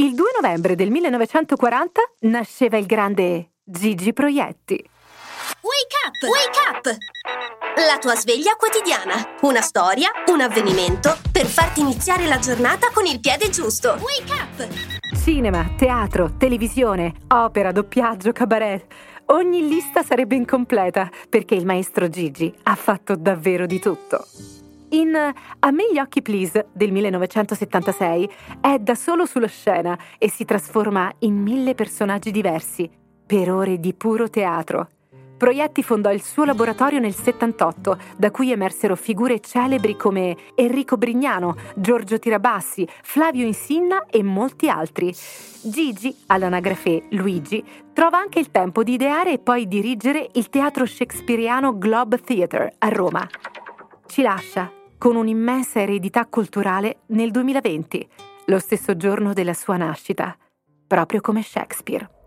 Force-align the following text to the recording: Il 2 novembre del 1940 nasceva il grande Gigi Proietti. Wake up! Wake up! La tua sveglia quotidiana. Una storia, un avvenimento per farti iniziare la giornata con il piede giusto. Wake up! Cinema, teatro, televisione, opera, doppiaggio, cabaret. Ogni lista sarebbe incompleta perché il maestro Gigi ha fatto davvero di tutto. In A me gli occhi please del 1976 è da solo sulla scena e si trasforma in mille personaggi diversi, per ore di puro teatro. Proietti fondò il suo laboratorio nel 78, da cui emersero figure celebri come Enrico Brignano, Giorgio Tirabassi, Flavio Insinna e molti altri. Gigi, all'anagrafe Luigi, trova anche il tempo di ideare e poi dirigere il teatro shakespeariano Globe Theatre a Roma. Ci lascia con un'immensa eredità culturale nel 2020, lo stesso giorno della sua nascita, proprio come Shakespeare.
Il 0.00 0.14
2 0.14 0.26
novembre 0.40 0.76
del 0.76 0.90
1940 0.92 2.00
nasceva 2.20 2.76
il 2.76 2.86
grande 2.86 3.54
Gigi 3.64 4.12
Proietti. 4.12 4.74
Wake 5.60 5.96
up! 6.06 6.22
Wake 6.22 6.58
up! 6.70 6.96
La 7.84 7.98
tua 7.98 8.14
sveglia 8.14 8.54
quotidiana. 8.54 9.34
Una 9.40 9.60
storia, 9.60 10.10
un 10.28 10.40
avvenimento 10.40 11.18
per 11.32 11.46
farti 11.46 11.80
iniziare 11.80 12.28
la 12.28 12.38
giornata 12.38 12.90
con 12.94 13.06
il 13.06 13.18
piede 13.18 13.50
giusto. 13.50 13.98
Wake 13.98 14.32
up! 14.32 14.68
Cinema, 15.20 15.68
teatro, 15.76 16.36
televisione, 16.38 17.14
opera, 17.26 17.72
doppiaggio, 17.72 18.30
cabaret. 18.30 18.86
Ogni 19.26 19.66
lista 19.66 20.04
sarebbe 20.04 20.36
incompleta 20.36 21.10
perché 21.28 21.56
il 21.56 21.66
maestro 21.66 22.08
Gigi 22.08 22.54
ha 22.62 22.76
fatto 22.76 23.16
davvero 23.16 23.66
di 23.66 23.80
tutto. 23.80 24.24
In 24.90 25.14
A 25.14 25.70
me 25.70 25.92
gli 25.92 25.98
occhi 25.98 26.22
please 26.22 26.68
del 26.72 26.92
1976 26.92 28.30
è 28.62 28.78
da 28.78 28.94
solo 28.94 29.26
sulla 29.26 29.46
scena 29.46 29.98
e 30.16 30.30
si 30.30 30.46
trasforma 30.46 31.12
in 31.20 31.36
mille 31.36 31.74
personaggi 31.74 32.30
diversi, 32.30 32.90
per 33.26 33.50
ore 33.50 33.78
di 33.80 33.92
puro 33.92 34.30
teatro. 34.30 34.88
Proietti 35.36 35.82
fondò 35.82 36.10
il 36.10 36.22
suo 36.22 36.44
laboratorio 36.44 36.98
nel 37.00 37.14
78, 37.14 37.98
da 38.16 38.30
cui 38.30 38.50
emersero 38.50 38.96
figure 38.96 39.40
celebri 39.40 39.94
come 39.94 40.36
Enrico 40.54 40.96
Brignano, 40.96 41.54
Giorgio 41.76 42.18
Tirabassi, 42.18 42.88
Flavio 43.02 43.46
Insinna 43.46 44.06
e 44.10 44.22
molti 44.22 44.70
altri. 44.70 45.14
Gigi, 45.62 46.16
all'anagrafe 46.26 47.04
Luigi, 47.10 47.62
trova 47.92 48.18
anche 48.18 48.40
il 48.40 48.50
tempo 48.50 48.82
di 48.82 48.94
ideare 48.94 49.34
e 49.34 49.38
poi 49.38 49.68
dirigere 49.68 50.28
il 50.32 50.48
teatro 50.48 50.86
shakespeariano 50.86 51.76
Globe 51.76 52.18
Theatre 52.18 52.74
a 52.78 52.88
Roma. 52.88 53.24
Ci 54.06 54.22
lascia 54.22 54.72
con 54.98 55.14
un'immensa 55.14 55.80
eredità 55.80 56.26
culturale 56.26 57.02
nel 57.06 57.30
2020, 57.30 58.08
lo 58.46 58.58
stesso 58.58 58.96
giorno 58.96 59.32
della 59.32 59.54
sua 59.54 59.76
nascita, 59.76 60.36
proprio 60.86 61.20
come 61.20 61.42
Shakespeare. 61.42 62.17